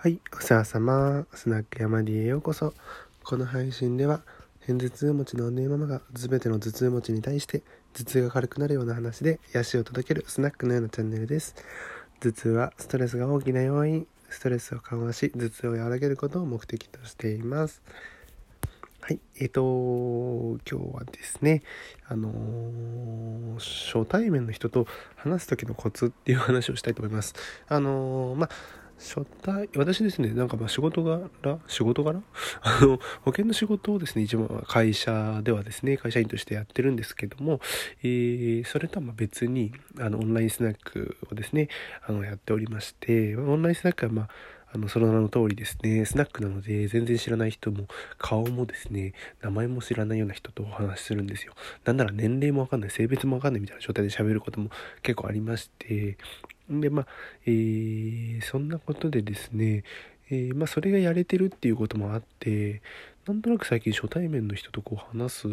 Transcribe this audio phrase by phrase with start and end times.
[0.00, 1.26] はい、お世話様。
[1.34, 2.72] スナック山 D へようこそ。
[3.24, 4.20] この配信では、
[4.60, 7.62] 偏頭痛持ちのお姉ママが全ての頭痛持ちに対して
[7.94, 11.56] 頭痛が軽くなるような話で癒しを届けるスナックのようなチャンネルです。
[12.20, 17.82] 頭痛はストレスが大きな要因、ストレスを緩和し、頭痛を和らげることを目的としています。
[19.00, 21.64] はい、えっ、ー、と、今日はですね、
[22.06, 24.86] あのー、初対面の人と
[25.16, 27.34] 話す時のコツっていう話をしたいと思います。
[27.66, 31.28] あのー、まあ初対、私ですね、なんかまあ仕事柄、
[31.68, 32.20] 仕事柄？
[32.62, 37.60] あの、保険の仕事をですね、一番会社ではですね、会社員としてやってるんですけども、
[38.02, 41.68] えー、それとはま別に、あの、オンラインスナックをですね、
[42.06, 44.28] あの、やっておりまして、オンラインスナックはまあ、
[44.70, 47.86] あの、その名の通りですね、スナックなので、全然知らない人も、
[48.18, 51.54] 顔もですね、名前も知らないような人とお話しするんですよ。
[51.84, 54.70] なんなら年齢もわかんない、性別もわかんないみたいな状態で喋ることも
[55.02, 56.18] 結構ありまして、
[56.70, 57.06] で、まあ、
[57.46, 59.84] えー、そんなことでですね、
[60.30, 62.82] えー、まあ、それがやれてるっていうこともあって、
[63.26, 65.48] なんとなく最近初対面の人とこう話す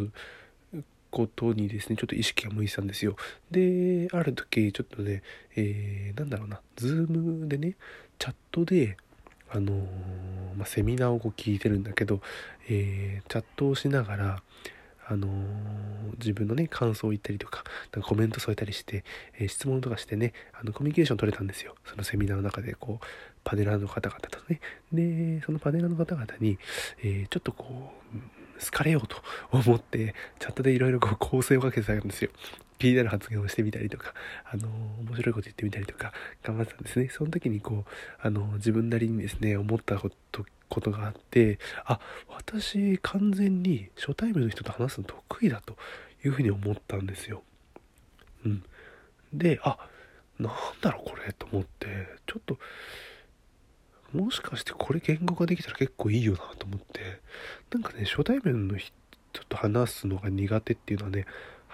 [1.11, 3.15] ことにですね、ちょっと意識が向いてたんですよ。
[3.51, 5.23] で、ある時、ちょっとね、
[5.55, 7.75] えー、なんだろうな、ズームでね、
[8.19, 8.97] チャットで、
[9.49, 9.77] あのー、
[10.57, 12.19] まあ、セミナーをこう聞いてるんだけど、
[12.67, 14.43] えー、チャットをしながら、
[15.07, 15.31] あのー、
[16.17, 19.03] 自分のね、感想を言ったりとか、なんかコメント添えたりして、
[19.37, 21.75] えー、質問とかしてね、あの、コミュニケーション取れたんですよ。
[21.85, 23.05] そのセミナーの中で、こう、
[23.43, 24.59] パネラーの方々とね。
[24.91, 26.57] で、そのパネラーの方々に、
[27.03, 28.17] えー、ちょっとこう、
[28.59, 29.17] 好かれようと
[29.51, 32.31] 思って、チャットでいろいろこう構成をかけてたんですよ。
[32.77, 34.13] 気になる発言をしてみたりとか、
[34.51, 34.67] あの、
[35.07, 36.11] 面白いこと言ってみたりとか、
[36.43, 37.09] 頑張ってたんですね。
[37.09, 45.77] その時にこう、あの、自分なりにですね、思ったことことがあってあ私完全に初対面の人と話すの得意だと
[46.23, 47.43] いうふうに思ったんですよ。
[48.45, 48.63] うん、
[49.33, 49.77] であ
[50.39, 51.87] なんだろうこれと思って
[52.25, 52.57] ちょっと
[54.13, 57.21] もしかしてこれ言語化できたら結構いいよなと思って
[57.71, 58.93] なんかね初対面の人
[59.49, 61.25] と話すのが苦手っていうのはね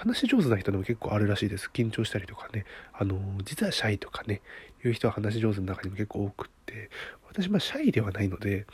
[0.02, 1.70] 話し上手な人でも結構あるらしいです。
[1.72, 2.66] 緊張したりとかね。
[2.92, 4.42] あの、実はシャイとかね、
[4.84, 6.90] いう人は話し上手の中にも結構多くって、
[7.28, 8.66] 私、まあ、シャイではないので、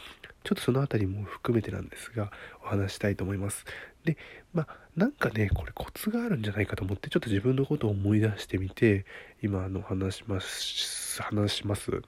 [0.46, 2.32] ちょっとその辺りも含めてなんですが、
[2.64, 3.66] お話したいと思います。
[4.06, 4.16] で、
[4.54, 9.06] まあ、なんかね、これコツがあるんじゃないかと思って、ちょっと自分のことを思い出してみて、
[9.44, 12.02] 今、あの、話します、話します。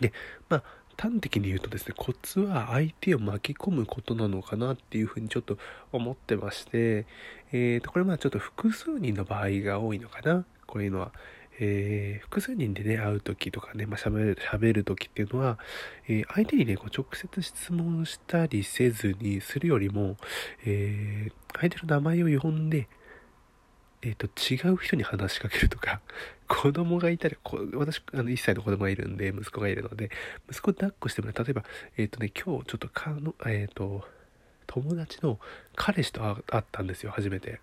[0.00, 0.12] で、
[0.48, 0.62] まあ、
[0.98, 5.58] 端的に言うとですね、コツは相手を巻き込むことなのかなっていうふうにちょっと
[5.90, 7.06] 思ってまして、
[7.52, 11.12] えーと、これまあちょっと複数人の場合が多いのかな、こういうのは。
[11.60, 15.58] えー、複数人でね、会う時とかね、まあ、喋る、喋る時っていうのは、
[16.08, 20.16] えー、相手にね、こう直接質問したりせずにするよりも、
[20.64, 22.88] えー、相手の名前を呼んで、
[24.00, 26.00] えっ、と、違う人に話しかけるとか、
[26.54, 27.36] 子供がいたり、
[27.72, 30.10] 私、あの、1歳の子供がいるんで、息子がいるので、
[30.50, 31.44] 息子抱っこしてもらう。
[31.44, 31.64] 例えば、
[31.96, 34.04] えっ、ー、とね、今日ちょっとかの、えっ、ー、と、
[34.66, 35.40] 友達の
[35.74, 37.58] 彼氏と会ったんですよ、初めて。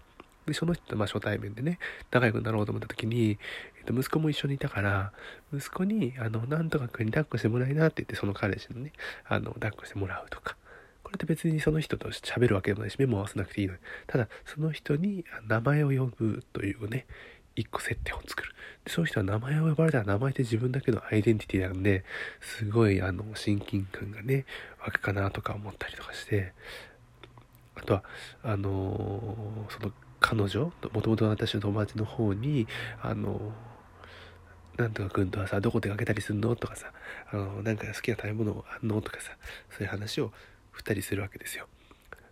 [0.47, 1.77] で、その人とまあ初対面でね、
[2.09, 3.37] 仲良くなろうと思った時に、
[3.77, 5.13] えっ、と、息子も一緒にいたから、
[5.53, 8.91] 息子に、あの、なんとか君に抱っこしてもらいなって言って、その彼氏のね、
[9.25, 10.57] あの、抱っこしてもらうとか。
[11.03, 13.79] これって別にその人と喋るわけでもないし、目も合わせなくていいのに。
[14.07, 17.05] ただ、その人に名前を呼ぶというね、
[17.59, 18.53] 一個設定を作る。
[18.85, 22.03] でそういう人は名前を呼ばれたら名前って自分だけのアイデンティティなんで、
[22.39, 24.45] すごいあの、親近感がね、
[24.85, 26.53] 湧くかなとか思ったりとかして、
[27.75, 28.03] あとは、
[28.43, 32.67] あのー、その彼女、もともと私の友達の方に、
[33.01, 36.55] あのー、なんとか君とはさ、どこ出かけたりすんの？
[36.55, 36.91] とかさ、
[37.31, 39.01] あの、なんか好きな食べ物あんの？
[39.01, 39.31] とかさ、
[39.69, 40.31] そういう話を
[40.79, 41.67] ったりするわけですよ。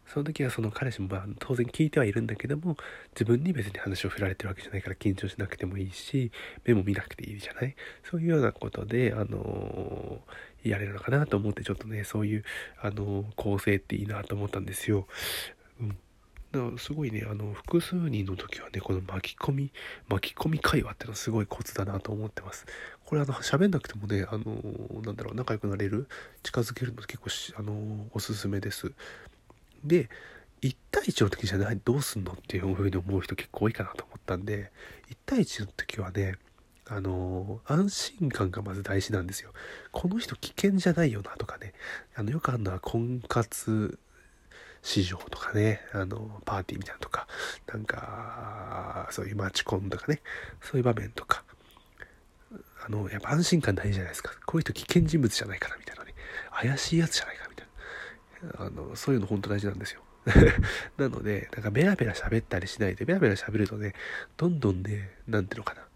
[0.07, 2.77] その時はその彼氏もまあ当然聞いてはいるんだけども
[3.13, 6.31] 自分に別に話を振られてるわけじゃないから緊張しなくてもいいし
[6.65, 7.75] 目も見なくていいじゃない？
[8.09, 12.43] そういうようなことであのー、やれるのかなと思ってちょっとねそういう
[12.81, 15.07] あのー、構成っていいなと思ったんですよ。
[15.81, 15.97] うん
[16.77, 19.71] すごいね、あの、複数人の時はね、この巻き込み、
[20.07, 22.65] 巻き込み会話ってのはすごいコツだなと思ってます。
[23.05, 24.55] これあの、喋んなくてもね、あの、
[25.03, 26.07] なんだろう、仲良くなれる、
[26.43, 28.93] 近づけるの結構あの、おすすめです。
[29.83, 30.09] で、
[30.61, 34.71] 1対1の時じゃない、どうすんのっていうふうに思う人結構多いかなと思ったんで、
[35.09, 36.35] 1対1の時はね、
[36.89, 39.51] あの安心感がまず大事なんですよ。
[39.91, 41.73] この人危険じゃないよなとかね、
[42.15, 43.99] あの、よくあるのは婚活
[44.81, 47.27] 市場とかね、あの、パーティーみたいなとか、
[47.67, 50.21] なんか、そういうマチコンとかね、
[50.61, 51.43] そういう場面とか、
[52.85, 54.31] あの、やっぱ安心感大事じゃないですか。
[54.45, 56.13] こういう人危険人物じゃないかな、みたいなね。
[56.51, 57.46] 怪しいやつじゃないか、
[58.57, 60.01] あの、そういうの本当大事なんですよ。
[60.97, 63.93] なので、なんかベラベラ喋ったりしないで、ベラベラ喋るとね、
[64.35, 65.87] どんどんね、なんていうのかな。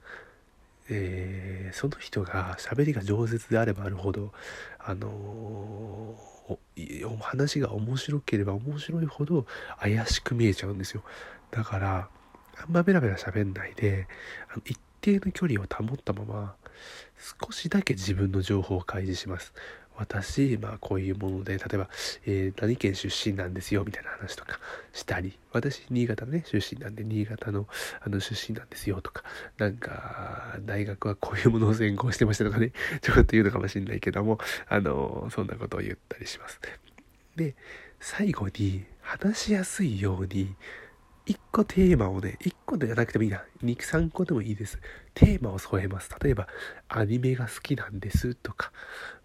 [0.94, 4.34] えー、その人が喋りが饒舌であればあるほど
[4.78, 9.46] あのー、話が面白ければ面白いほど
[9.80, 11.02] 怪しく見えちゃうんですよ
[11.50, 12.10] だから
[12.62, 14.08] あんまベラベラ喋んないで
[14.52, 16.56] あの一定の距離を保ったまま
[17.42, 19.54] 少しだけ自分の情報を開示します
[20.02, 21.90] 私、まあこういうもので、例えば、
[22.26, 24.60] えー、何県出身なんですよ、みたいな話とか
[24.94, 27.68] したり、私、新潟のね、出身なんで、新潟の、
[28.02, 29.24] あの、出身なんですよ、とか、
[29.58, 32.72] なんか、大学はこういうものを専攻してましたとかね、
[33.02, 36.60] ちょっと言うのかもしれないけども、あの、そんなことを言ったりします。
[37.36, 37.56] で、
[38.00, 40.56] 最後に、話しやすいように、
[41.28, 43.44] 1個テーマをね、1個ではなくてもいいな。
[43.64, 44.80] 2、3個でもいいです。
[45.14, 46.10] テーマを添えます。
[46.22, 46.48] 例えば、
[46.90, 48.72] アニメが好きなんですとか、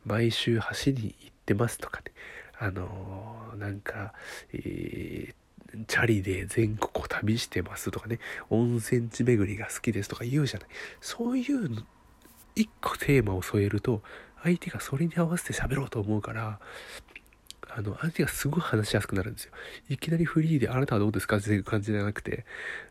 [0.04, 2.12] 毎週走りに行ってますとかね。
[2.58, 4.12] あのー、なんか、
[4.52, 8.18] えー、チャリで全国を旅してますとかね、
[8.50, 10.68] 温泉地巡りが好きですとか言うじゃない。
[11.00, 11.82] そういうの、
[12.56, 14.02] 1個テーマを添えると、
[14.42, 16.60] 相手がそれに合わせて喋ろうと思うから、
[17.76, 19.52] あの、相手がすごい話しやすくなるんですよ。
[19.90, 22.46] いきなりフリーで、あなたはどうですかっていう感じじゃなくて、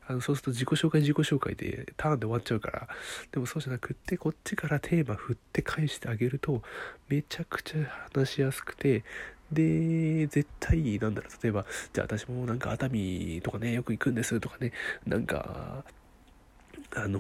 [0.08, 2.88] あの、そうすると自己紹介自己紹介でターンで終わっちゃうから、
[3.32, 6.62] でもそうじゃなくって、こっちからテーマ振って返してあげると、
[7.10, 9.04] めちゃくちゃ話しやすくて、
[9.52, 14.72] で、絶対、なんだろう、例えば、じゃあ私もなんか熱海とかね、よく行くんですとかね、
[15.08, 15.84] なんか、
[16.94, 17.20] あの、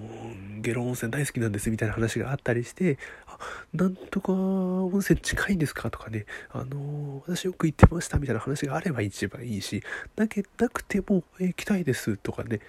[0.62, 2.98] 下呂温泉大好きなんですみたいな話があったりして、
[3.28, 3.38] あ、
[3.74, 9.84] なんとか温泉近いんですかとかね、あの、私よく行ってましたみたいな話があれば一番いいし、
[10.16, 12.60] だけなくても、え行きたいですとかね、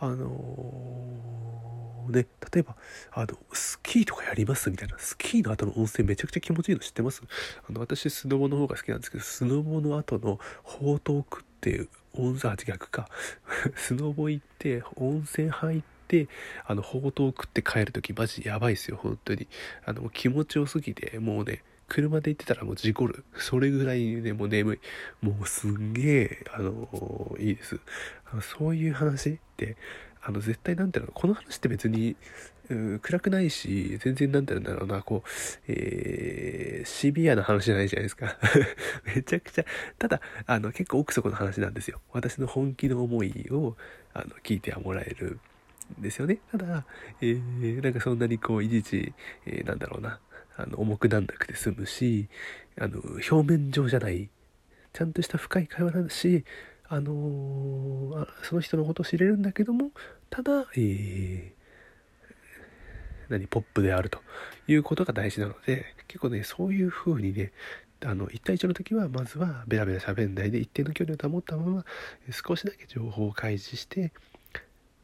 [0.00, 1.16] あの
[2.08, 2.76] ね、例えば、
[3.12, 7.22] あの、スキーとかやりますみたいな、スキーの後の温泉めちゃくちゃ気持ちいいの知ってます？
[7.68, 13.08] あの、私、スノボの方が好きなんですけど、スノボの後の宝刀区っていう温泉、あ、逆か。
[13.76, 16.28] スノボ行って、温泉入って、
[16.66, 19.46] あの、ほうとう食って帰るときマジやばいっすよ、本当に。
[19.84, 23.24] あの、気持ちよすぎて、もうね、車で行ってたらもう事故る。
[23.36, 24.78] それぐらいね、もう眠い。
[25.20, 27.80] もうすんげえ、あのいいです。
[28.32, 29.76] あのそういう話って、
[30.22, 32.16] あの、絶対なんていうの、この話って別に、
[33.02, 35.28] 暗くないし、全然なんて言うんだろうな、こう、
[35.66, 38.36] えー、シビアな話じゃないじゃないですか。
[39.04, 39.64] めちゃくちゃ、
[39.98, 42.00] ただ、あの、結構奥底の話なんですよ。
[42.12, 43.76] 私の本気の思いを、
[44.14, 45.40] あの、聞いてはもらえる。
[45.98, 46.38] ですよね。
[46.50, 46.84] ただ、
[47.20, 49.12] えー、なんかそんなにこう、いちいち、
[49.46, 50.20] えー、なんだろうな、
[50.56, 52.28] あの、重くなんなくて済むし、
[52.78, 54.30] あの、表面上じゃない、
[54.92, 56.44] ちゃんとした深い会話なんだし、
[56.88, 59.92] あのー、その人のことを知れるんだけども、
[60.28, 61.52] ただ、えー、
[63.28, 64.20] 何、ポップであると
[64.66, 67.52] いうことが大事なので、結構ね、そういう風にね、
[68.04, 71.84] あの、1対1の時は、まずはベラベラ喋んないで一定の距離を保ったまま、
[72.30, 74.12] 少しだけ情報を開示して、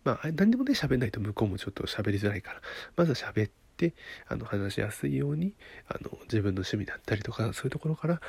[0.07, 2.61] まあ、何でもね、喋んないと向こうもちょっと喋りづらいから、
[2.97, 3.93] まずは喋って、
[4.29, 5.53] あの、話しやすいように、
[5.89, 8.21] あの、自分の趣味だったりとか、そういうところから、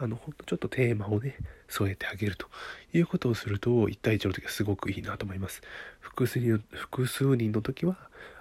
[0.00, 1.36] あの、ほんとちょっとテーマをね、
[1.68, 2.48] 添えてあげると
[2.92, 5.62] いうことをすると、1対1の時はすごくいいなと思います。
[6.00, 7.96] 複数人複数人の時は、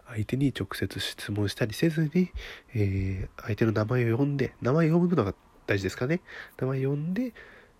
[0.07, 2.31] 相手に直接質問したりせずに、
[2.74, 5.36] えー、相手の名前を呼んで、名前を読むのが
[5.68, 6.21] 大事ですかね。
[6.57, 7.33] 名前を呼んで、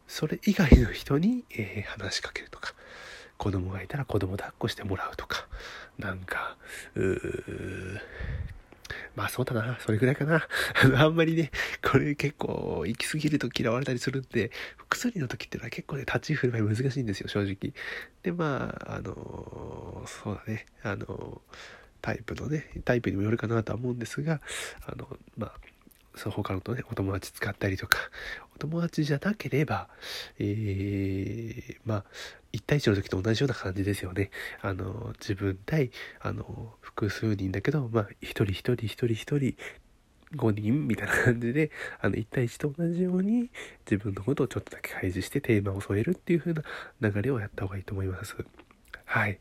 [0.08, 2.76] それ以外の人に、えー、話しかけるとか、
[3.40, 5.48] 子供がいたら子供抱っこしてもらうとか、
[5.98, 6.58] なんか、
[6.94, 8.00] うー、
[9.16, 10.46] まあそうだな、それぐらいかな。
[11.02, 11.50] あんまりね、
[11.82, 14.52] これ結構行き過ぎると嫌われたりするんで、
[14.90, 17.74] 薬の時ってのは結構ね、立ち振る舞い難しいんですよ、正直。
[18.24, 21.42] で、まあ、あの、そうだね、あの、
[22.02, 24.42] タイプのね、タイプにもよるかなとは思うんですが、
[24.86, 25.54] あの、まあ、
[26.16, 27.98] その他のとね、お友達使ったりとか、
[28.56, 29.88] お友達じゃなければ、
[30.38, 32.06] えー、まあ、
[32.52, 34.32] 1対1の時と同じような感じですよね。
[34.62, 39.56] あの、自分対、あの、複数人だけど、まあ、一人一人一人一人、
[40.36, 43.52] 5人みたいな感じで、あの、1対1と同じように、
[43.90, 46.64] 自分のことをちょっとだけ開示してテーマを添えるっていう風な
[47.02, 48.36] 流れをやった方がいいと思います。
[49.06, 49.40] はい。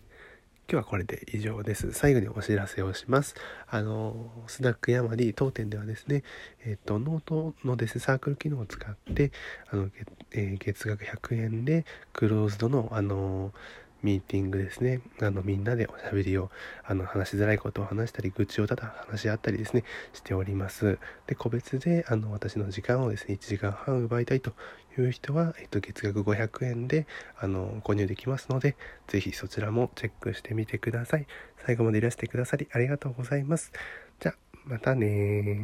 [0.70, 1.92] 今日はこれで以上です。
[1.92, 3.34] 最後にお知らせをします。
[3.68, 6.24] あの、スナックヤマリ当店ではですね、
[6.62, 9.32] えっ、と、ノートのですね、サークル機能を使って、
[9.70, 9.88] あの、
[10.32, 13.54] えー、月額100円で、クローズドの、あの、
[14.02, 15.00] ミーティングですね。
[15.20, 16.50] あの、みんなでおしゃべりを、
[16.84, 20.98] あの、話しづらいことを話したり、愚痴をただ話し合ったりですね、しております。
[21.26, 24.52] で、個別で、あの、私の時間をですね、1時間半奪いたいと
[24.98, 27.06] いう人は、えっと、月額500円で、
[27.38, 28.76] あの、購入できますので、
[29.08, 31.26] ぜひそちらもチェックしてみてください。
[31.64, 33.72] 最後までいらしてくださりありがとうございます。
[34.20, 35.54] じゃ、またね